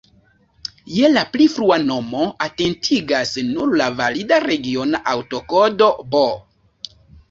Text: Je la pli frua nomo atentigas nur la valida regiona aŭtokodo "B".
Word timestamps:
Je 0.93 1.11
la 1.11 1.23
pli 1.35 1.47
frua 1.57 1.77
nomo 1.83 2.25
atentigas 2.47 3.37
nur 3.53 3.77
la 3.85 3.93
valida 4.03 4.43
regiona 4.51 5.07
aŭtokodo 5.17 5.97
"B". 6.15 6.29